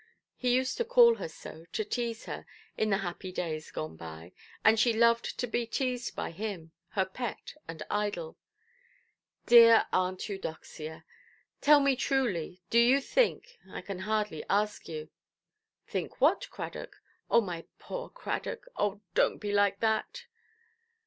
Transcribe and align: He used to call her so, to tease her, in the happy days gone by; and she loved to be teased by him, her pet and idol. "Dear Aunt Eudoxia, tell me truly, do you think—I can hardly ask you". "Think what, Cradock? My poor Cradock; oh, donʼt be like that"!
He 0.35 0.55
used 0.55 0.77
to 0.77 0.83
call 0.83 1.17
her 1.17 1.27
so, 1.29 1.65
to 1.73 1.85
tease 1.85 2.25
her, 2.25 2.47
in 2.75 2.89
the 2.89 2.97
happy 3.05 3.31
days 3.31 3.69
gone 3.69 3.97
by; 3.97 4.31
and 4.65 4.79
she 4.79 4.93
loved 4.93 5.37
to 5.37 5.45
be 5.45 5.67
teased 5.67 6.15
by 6.15 6.31
him, 6.31 6.71
her 6.93 7.05
pet 7.05 7.53
and 7.67 7.83
idol. 7.87 8.35
"Dear 9.45 9.85
Aunt 9.93 10.27
Eudoxia, 10.27 11.05
tell 11.61 11.79
me 11.81 11.95
truly, 11.95 12.63
do 12.71 12.79
you 12.79 12.99
think—I 12.99 13.81
can 13.81 13.99
hardly 13.99 14.43
ask 14.49 14.87
you". 14.89 15.09
"Think 15.85 16.19
what, 16.19 16.49
Cradock? 16.49 16.95
My 17.29 17.65
poor 17.77 18.09
Cradock; 18.09 18.65
oh, 18.77 19.01
donʼt 19.13 19.39
be 19.39 19.51
like 19.53 19.81
that"! 19.81 20.23